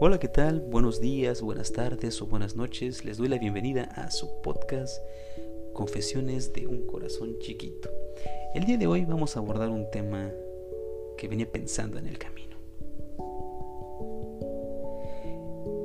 Hola, 0.00 0.18
¿qué 0.18 0.26
tal? 0.26 0.60
Buenos 0.60 1.00
días, 1.00 1.40
buenas 1.40 1.70
tardes 1.70 2.20
o 2.20 2.26
buenas 2.26 2.56
noches. 2.56 3.04
Les 3.04 3.16
doy 3.16 3.28
la 3.28 3.38
bienvenida 3.38 3.84
a 3.94 4.10
su 4.10 4.42
podcast 4.42 5.00
Confesiones 5.72 6.52
de 6.52 6.66
un 6.66 6.84
Corazón 6.84 7.38
Chiquito. 7.38 7.88
El 8.56 8.64
día 8.64 8.76
de 8.76 8.88
hoy 8.88 9.04
vamos 9.04 9.36
a 9.36 9.38
abordar 9.38 9.70
un 9.70 9.88
tema 9.92 10.32
que 11.16 11.28
venía 11.28 11.50
pensando 11.50 11.96
en 11.98 12.08
el 12.08 12.18
camino. 12.18 12.56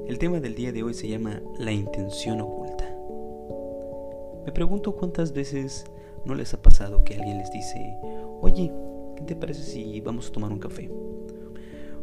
El 0.08 0.18
tema 0.18 0.40
del 0.40 0.56
día 0.56 0.72
de 0.72 0.82
hoy 0.82 0.96
se 0.96 1.08
llama 1.08 1.40
la 1.60 1.72
intención 1.72 2.42
oculta. 2.42 2.86
Me 4.44 4.52
pregunto 4.52 4.96
cuántas 4.96 5.34
veces 5.34 5.86
no 6.26 6.34
les 6.34 6.52
ha 6.56 6.62
pasado 6.64 7.04
que 7.04 7.14
alguien 7.14 7.38
les 7.38 7.52
dice, 7.52 7.96
oye, 8.42 8.74
¿qué 9.16 9.24
te 9.24 9.36
parece 9.36 9.62
si 9.62 10.02
vamos 10.02 10.30
a 10.30 10.32
tomar 10.32 10.52
un 10.52 10.58
café? 10.58 10.90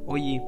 Oye, 0.07 0.41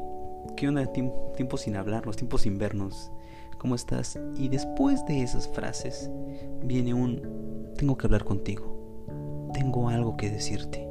¿qué 0.56 0.68
onda? 0.68 0.86
Tiempo 0.86 1.56
sin 1.56 1.76
hablarnos, 1.76 2.16
tiempo 2.16 2.38
sin 2.38 2.58
vernos. 2.58 3.10
¿Cómo 3.58 3.74
estás? 3.74 4.18
Y 4.36 4.48
después 4.48 5.04
de 5.06 5.22
esas 5.22 5.48
frases 5.48 6.10
viene 6.62 6.94
un, 6.94 7.72
tengo 7.76 7.96
que 7.96 8.06
hablar 8.06 8.24
contigo. 8.24 9.48
Tengo 9.52 9.88
algo 9.88 10.16
que 10.16 10.30
decirte. 10.30 10.88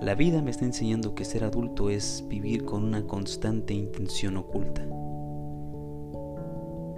La 0.00 0.14
vida 0.14 0.42
me 0.42 0.50
está 0.50 0.64
enseñando 0.64 1.14
que 1.14 1.24
ser 1.24 1.44
adulto 1.44 1.88
es 1.88 2.24
vivir 2.28 2.64
con 2.64 2.84
una 2.84 3.06
constante 3.06 3.72
intención 3.72 4.36
oculta. 4.36 4.82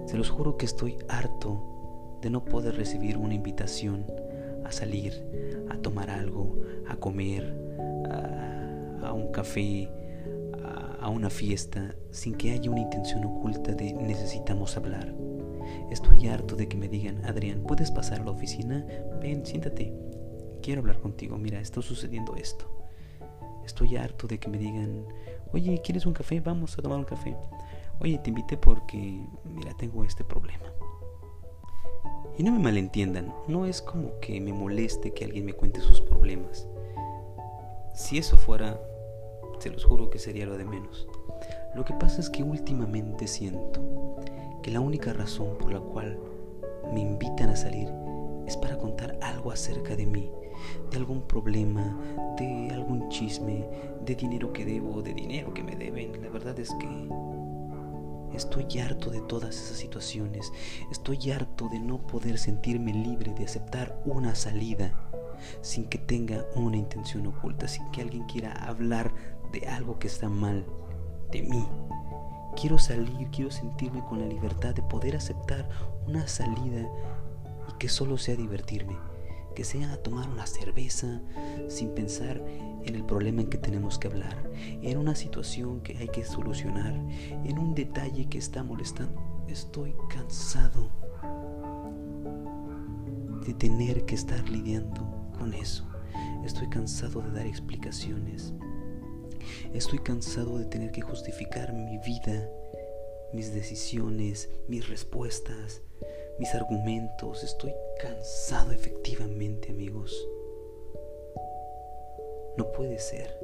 Se 0.06 0.16
los 0.16 0.30
juro 0.30 0.56
que 0.56 0.66
estoy 0.66 0.96
harto 1.08 2.18
de 2.22 2.30
no 2.30 2.44
poder 2.44 2.76
recibir 2.76 3.18
una 3.18 3.34
invitación 3.34 4.06
a 4.64 4.72
salir, 4.72 5.66
a 5.68 5.76
tomar 5.76 6.10
algo, 6.10 6.56
a 6.88 6.96
comer, 6.96 7.65
un 9.16 9.32
café, 9.32 9.90
a, 11.00 11.08
una 11.08 11.30
fiesta, 11.30 11.94
sin 12.10 12.34
que 12.34 12.52
haya 12.52 12.70
una 12.70 12.80
intención 12.80 13.24
oculta 13.24 13.72
de 13.72 13.92
necesitamos 13.92 14.76
hablar. 14.76 15.14
Estoy 15.90 16.28
harto 16.28 16.56
de 16.56 16.68
que 16.68 16.76
me 16.76 16.88
digan, 16.88 17.24
Adrián, 17.24 17.62
¿puedes 17.62 17.90
pasar 17.90 18.20
a 18.20 18.24
la 18.24 18.30
oficina? 18.30 18.84
Ven, 19.20 19.46
siéntate. 19.46 19.92
Quiero 20.62 20.80
hablar 20.80 20.98
contigo. 21.00 21.38
Mira, 21.38 21.60
está 21.60 21.80
sucediendo 21.80 22.34
esto. 22.36 22.70
Estoy 23.64 23.96
harto 23.96 24.26
de 24.26 24.38
que 24.38 24.48
me 24.48 24.58
digan, 24.58 25.06
oye, 25.52 25.80
¿quieres 25.82 26.06
un 26.06 26.12
café? 26.12 26.40
Vamos 26.40 26.78
a 26.78 26.82
tomar 26.82 26.98
un 26.98 27.04
café. 27.04 27.36
Oye, 28.00 28.18
te 28.18 28.30
invité 28.30 28.56
porque, 28.56 29.24
mira, 29.44 29.74
tengo 29.76 30.04
este 30.04 30.24
problema. 30.24 30.72
Y 32.38 32.42
no 32.42 32.52
me 32.52 32.58
malentiendan, 32.58 33.32
no 33.48 33.64
es 33.64 33.80
como 33.80 34.20
que 34.20 34.40
me 34.40 34.52
moleste 34.52 35.14
que 35.14 35.24
alguien 35.24 35.46
me 35.46 35.54
cuente 35.54 35.80
sus 35.80 36.02
problemas. 36.02 36.68
Si 37.94 38.18
eso 38.18 38.36
fuera, 38.36 38.78
los 39.70 39.84
juro 39.84 40.10
que 40.10 40.18
sería 40.18 40.46
lo 40.46 40.56
de 40.56 40.64
menos. 40.64 41.08
Lo 41.74 41.84
que 41.84 41.94
pasa 41.94 42.20
es 42.20 42.30
que 42.30 42.42
últimamente 42.42 43.26
siento 43.26 44.16
que 44.62 44.70
la 44.70 44.80
única 44.80 45.12
razón 45.12 45.56
por 45.58 45.72
la 45.72 45.80
cual 45.80 46.18
me 46.92 47.00
invitan 47.00 47.50
a 47.50 47.56
salir 47.56 47.88
es 48.46 48.56
para 48.56 48.78
contar 48.78 49.18
algo 49.22 49.50
acerca 49.50 49.96
de 49.96 50.06
mí, 50.06 50.30
de 50.90 50.96
algún 50.96 51.22
problema, 51.22 51.98
de 52.38 52.70
algún 52.72 53.08
chisme, 53.08 53.68
de 54.04 54.14
dinero 54.14 54.52
que 54.52 54.64
debo, 54.64 55.02
de 55.02 55.14
dinero 55.14 55.52
que 55.52 55.62
me 55.62 55.76
deben. 55.76 56.22
La 56.22 56.28
verdad 56.28 56.58
es 56.58 56.72
que 56.74 57.08
Estoy 58.36 58.80
harto 58.80 59.08
de 59.10 59.22
todas 59.22 59.56
esas 59.56 59.78
situaciones. 59.78 60.52
Estoy 60.90 61.30
harto 61.30 61.70
de 61.70 61.80
no 61.80 62.06
poder 62.06 62.36
sentirme 62.36 62.92
libre 62.92 63.32
de 63.32 63.44
aceptar 63.44 63.98
una 64.04 64.34
salida 64.34 64.92
sin 65.62 65.86
que 65.86 65.96
tenga 65.96 66.44
una 66.54 66.76
intención 66.76 67.26
oculta, 67.26 67.66
sin 67.66 67.90
que 67.92 68.02
alguien 68.02 68.24
quiera 68.24 68.52
hablar 68.52 69.14
de 69.52 69.66
algo 69.68 69.98
que 69.98 70.08
está 70.08 70.28
mal 70.28 70.64
de 71.30 71.42
mí. 71.42 71.66
Quiero 72.60 72.78
salir, 72.78 73.28
quiero 73.30 73.50
sentirme 73.50 74.02
con 74.04 74.20
la 74.20 74.26
libertad 74.26 74.74
de 74.74 74.82
poder 74.82 75.16
aceptar 75.16 75.68
una 76.06 76.26
salida 76.26 76.88
y 77.68 77.72
que 77.78 77.88
solo 77.88 78.16
sea 78.16 78.36
divertirme 78.36 78.96
que 79.56 79.64
sea 79.64 79.96
tomar 80.02 80.28
una 80.28 80.46
cerveza 80.46 81.22
sin 81.68 81.88
pensar 81.94 82.44
en 82.84 82.94
el 82.94 83.04
problema 83.04 83.40
en 83.40 83.48
que 83.48 83.56
tenemos 83.56 83.98
que 83.98 84.06
hablar, 84.06 84.36
en 84.54 84.98
una 84.98 85.16
situación 85.16 85.80
que 85.80 85.96
hay 85.96 86.08
que 86.08 86.24
solucionar, 86.24 86.92
en 86.92 87.58
un 87.58 87.74
detalle 87.74 88.28
que 88.28 88.36
está 88.36 88.62
molestando. 88.62 89.44
Estoy 89.48 89.96
cansado 90.10 90.90
de 93.46 93.54
tener 93.54 94.04
que 94.04 94.14
estar 94.14 94.46
lidiando 94.48 95.32
con 95.38 95.54
eso. 95.54 95.88
Estoy 96.44 96.68
cansado 96.68 97.22
de 97.22 97.30
dar 97.30 97.46
explicaciones. 97.46 98.52
Estoy 99.74 99.98
cansado 99.98 100.58
de 100.58 100.64
tener 100.64 100.92
que 100.92 101.02
justificar 101.02 101.72
mi 101.72 101.98
vida, 101.98 102.50
mis 103.32 103.52
decisiones, 103.52 104.48
mis 104.68 104.88
respuestas, 104.88 105.82
mis 106.38 106.54
argumentos. 106.54 107.44
Estoy 107.44 107.72
cansado 108.00 108.72
efectivamente, 108.72 109.70
amigos. 109.70 110.26
No 112.56 112.72
puede 112.72 112.98
ser. 112.98 113.38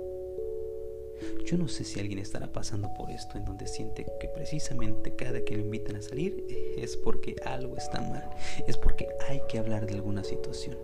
Yo 1.44 1.56
no 1.56 1.68
sé 1.68 1.84
si 1.84 2.00
alguien 2.00 2.18
estará 2.18 2.52
pasando 2.52 2.92
por 2.94 3.10
esto 3.10 3.36
en 3.36 3.44
donde 3.44 3.66
siente 3.66 4.06
que 4.20 4.28
precisamente 4.28 5.14
cada 5.14 5.44
que 5.44 5.54
lo 5.54 5.60
invitan 5.60 5.96
a 5.96 6.02
salir 6.02 6.44
es 6.76 6.96
porque 6.96 7.36
algo 7.44 7.76
está 7.76 8.00
mal, 8.00 8.28
es 8.66 8.76
porque 8.76 9.08
hay 9.28 9.40
que 9.48 9.58
hablar 9.58 9.86
de 9.86 9.94
alguna 9.94 10.24
situación. 10.24 10.76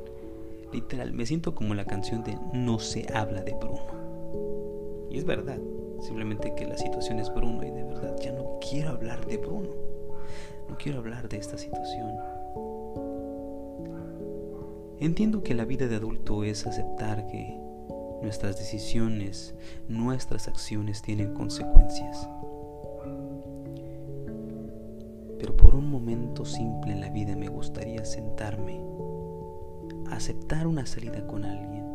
Literal, 0.73 1.13
me 1.13 1.25
siento 1.25 1.55
como 1.55 1.75
la 1.75 1.87
canción 1.87 2.23
de 2.25 2.39
No 2.53 2.79
se 2.79 3.07
habla 3.13 3.43
de 3.43 3.55
Bruno. 3.55 4.18
Y 5.11 5.19
es 5.19 5.25
verdad, 5.25 5.59
simplemente 6.01 6.55
que 6.55 6.67
la 6.67 6.77
situación 6.77 7.19
es 7.19 7.33
Bruno 7.33 7.65
y 7.65 7.71
de 7.71 7.83
verdad 7.83 8.17
ya 8.21 8.33
no 8.33 8.59
quiero 8.61 8.91
hablar 8.91 9.27
de 9.27 9.39
Bruno. 9.39 9.71
No 10.69 10.77
quiero 10.77 10.99
hablar 10.99 11.29
de 11.29 11.39
esta 11.39 11.57
situación. 11.57 12.15
Entiendo 15.01 15.43
que 15.43 15.55
la 15.55 15.65
vida 15.65 15.87
de 15.87 15.97
adulto 15.97 16.45
es 16.45 16.67
aceptar 16.67 17.27
que 17.29 17.59
nuestras 18.21 18.59
decisiones, 18.59 19.55
nuestras 19.89 20.49
acciones 20.49 21.03
tienen 21.03 21.35
consecuencias. 21.35 22.29
Pero 25.39 25.57
por 25.57 25.75
un 25.75 25.89
momento 25.89 26.45
simple 26.45 26.93
en 26.93 27.01
la 27.01 27.11
vida 27.11 27.37
me 27.37 27.49
gustaría 27.49 28.05
sentarme, 28.05 28.81
aceptar 30.11 30.67
una 30.67 30.85
salida 30.85 31.27
con 31.27 31.45
alguien 31.45 31.88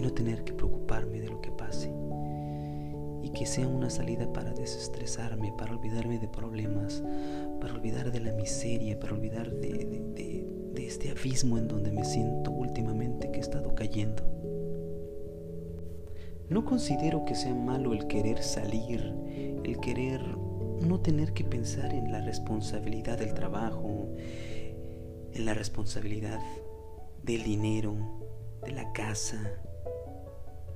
y 0.00 0.02
no 0.02 0.14
tener 0.14 0.44
que 0.44 0.54
preocuparme 0.54 1.20
de 1.20 1.28
lo 1.28 1.42
que 1.42 1.50
pase 1.50 1.92
y 3.22 3.28
que 3.30 3.44
sea 3.44 3.68
una 3.68 3.90
salida 3.90 4.32
para 4.32 4.54
desestresarme, 4.54 5.52
para 5.58 5.74
olvidarme 5.76 6.18
de 6.18 6.26
problemas, 6.26 7.02
para 7.60 7.74
olvidar 7.74 8.10
de 8.10 8.20
la 8.20 8.32
miseria, 8.32 8.98
para 8.98 9.12
olvidar 9.12 9.52
de, 9.52 10.46
este 10.76 11.10
abismo 11.10 11.58
en 11.58 11.68
donde 11.68 11.92
me 11.92 12.04
siento 12.04 12.50
últimamente 12.50 13.30
que 13.30 13.36
he 13.36 13.42
estado 13.42 13.74
cayendo. 13.74 14.24
No 16.48 16.64
considero 16.64 17.24
que 17.26 17.34
sea 17.34 17.54
malo 17.54 17.92
el 17.92 18.06
querer 18.06 18.42
salir, 18.42 19.14
el 19.62 19.78
querer 19.80 20.20
no 20.80 20.98
tener 21.00 21.32
que 21.34 21.44
pensar 21.44 21.92
en 21.92 22.10
la 22.10 22.22
responsabilidad 22.22 23.18
del 23.18 23.34
trabajo, 23.34 24.08
en 24.16 25.44
la 25.44 25.52
responsabilidad 25.52 26.40
del 27.22 27.44
dinero, 27.44 27.94
de 28.64 28.72
la 28.72 28.92
casa, 28.92 29.62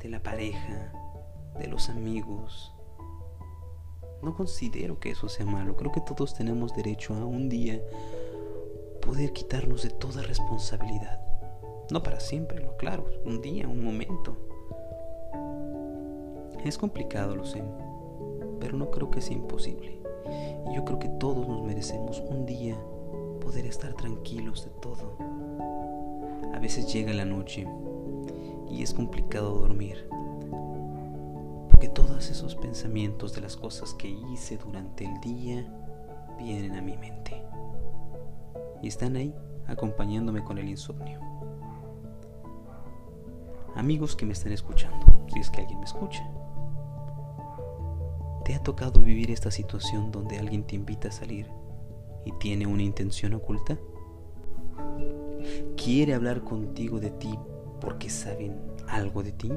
de 0.05 0.11
la 0.11 0.23
pareja, 0.23 0.93
de 1.59 1.67
los 1.67 1.89
amigos. 1.89 2.75
No 4.23 4.35
considero 4.35 5.01
que 5.01 5.11
eso 5.11 5.31
sea 5.31 5.47
malo. 5.47 5.77
Creo 5.77 5.93
que 5.93 6.03
todos 6.03 6.35
tenemos 6.35 6.77
derecho 6.77 7.15
a 7.15 7.25
un 7.25 7.49
día 7.49 7.81
poder 9.01 9.33
quitarnos 9.33 9.83
de 9.83 9.89
toda 9.89 10.23
responsabilidad. 10.23 11.21
No 11.91 12.03
para 12.03 12.21
siempre, 12.21 12.61
lo 12.61 12.77
claro, 12.77 13.07
un 13.25 13.41
día, 13.41 13.67
un 13.67 13.83
momento. 13.83 14.37
Es 16.67 16.77
complicado, 16.77 17.35
lo 17.35 17.47
sé, 17.47 17.63
pero 18.61 18.77
no 18.77 18.91
creo 18.91 19.11
que 19.11 19.23
sea 19.23 19.37
imposible. 19.37 20.03
Y 20.71 20.77
yo 20.77 20.85
creo 20.85 20.99
que 20.99 21.09
todos 21.09 21.49
nos 21.49 21.63
merecemos 21.63 22.23
un 22.29 22.45
día 22.45 22.77
poder 23.41 23.65
estar 23.65 23.95
tranquilos 23.95 24.67
de 24.67 24.71
todo. 24.83 25.17
A 26.53 26.59
veces 26.59 26.93
llega 26.93 27.15
la 27.15 27.25
noche 27.25 27.67
y 28.75 28.83
es 28.83 28.93
complicado 28.93 29.55
dormir 29.55 30.09
que 31.81 31.89
todos 31.89 32.29
esos 32.31 32.57
pensamientos 32.57 33.33
de 33.35 33.41
las 33.41 33.57
cosas 33.57 33.95
que 33.95 34.09
hice 34.09 34.57
durante 34.57 35.05
el 35.05 35.21
día 35.21 35.65
vienen 36.39 36.75
a 36.75 36.83
mi 36.83 36.97
mente 36.97 37.41
y 38.83 38.89
están 38.89 39.15
ahí 39.15 39.33
acompañándome 39.67 40.43
con 40.43 40.59
el 40.59 40.69
insomnio. 40.69 41.21
Amigos 43.77 44.17
que 44.17 44.27
me 44.27 44.33
están 44.33 44.53
escuchando, 44.53 45.07
si 45.33 45.39
es 45.39 45.51
que 45.51 45.61
alguien 45.61 45.79
me 45.79 45.85
escucha, 45.85 46.29
¿te 48.45 48.55
ha 48.55 48.63
tocado 48.63 49.01
vivir 49.01 49.31
esta 49.31 49.51
situación 49.51 50.11
donde 50.11 50.39
alguien 50.39 50.65
te 50.65 50.75
invita 50.75 51.09
a 51.09 51.13
salir 51.13 51.49
y 52.25 52.33
tiene 52.39 52.67
una 52.67 52.83
intención 52.83 53.35
oculta? 53.35 53.79
Quiere 55.77 56.15
hablar 56.15 56.43
contigo 56.43 56.99
de 56.99 57.11
ti 57.11 57.39
porque 57.85 58.09
saben 58.09 58.59
algo 58.89 59.23
de 59.23 59.33
ti, 59.33 59.53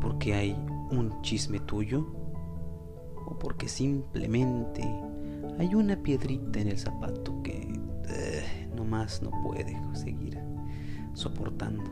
porque 0.00 0.34
hay 0.34 0.52
un 0.90 1.20
chisme 1.20 1.60
tuyo 1.60 2.06
o 3.26 3.38
porque 3.38 3.68
simplemente 3.68 4.82
hay 5.58 5.74
una 5.74 6.02
piedrita 6.02 6.60
en 6.60 6.68
el 6.68 6.78
zapato 6.78 7.42
que 7.42 7.70
eh, 8.08 8.68
no 8.74 8.84
más 8.84 9.20
no 9.20 9.30
puede 9.42 9.78
seguir 9.92 10.38
soportando. 11.12 11.84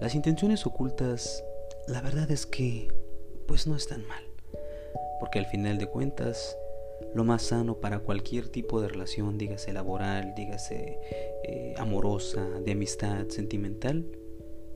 Las 0.00 0.14
intenciones 0.14 0.64
ocultas, 0.66 1.42
la 1.88 2.00
verdad 2.00 2.30
es 2.30 2.46
que 2.46 2.88
pues 3.48 3.66
no 3.66 3.74
están 3.74 4.06
mal, 4.06 4.22
porque 5.18 5.40
al 5.40 5.46
final 5.46 5.78
de 5.78 5.86
cuentas 5.86 6.56
lo 7.14 7.24
más 7.24 7.42
sano 7.42 7.80
para 7.80 8.00
cualquier 8.00 8.48
tipo 8.48 8.80
de 8.80 8.88
relación, 8.88 9.38
dígase 9.38 9.72
laboral, 9.72 10.34
dígase 10.34 10.98
eh, 11.44 11.74
amorosa, 11.78 12.44
de 12.64 12.72
amistad, 12.72 13.28
sentimental, 13.28 14.04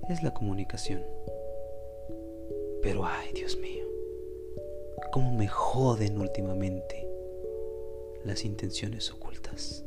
es 0.08 0.22
la 0.22 0.32
comunicación. 0.32 1.02
Pero 2.82 3.04
ay, 3.04 3.32
Dios 3.34 3.56
mío, 3.58 3.84
cómo 5.12 5.36
me 5.36 5.48
joden 5.48 6.18
últimamente 6.20 7.08
las 8.24 8.44
intenciones 8.44 9.10
ocultas. 9.10 9.84